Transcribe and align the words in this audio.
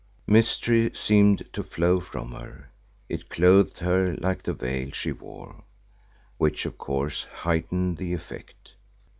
Mystery 0.25 0.89
seemed 0.95 1.45
to 1.53 1.61
flow 1.61 1.99
from 1.99 2.31
her; 2.31 2.71
it 3.07 3.29
clothed 3.29 3.77
her 3.77 4.15
like 4.17 4.41
the 4.41 4.53
veil 4.53 4.89
she 4.91 5.11
wore, 5.11 5.63
which 6.39 6.65
of 6.65 6.79
course 6.79 7.25
heightened 7.25 7.97
the 7.97 8.11
effect. 8.13 8.73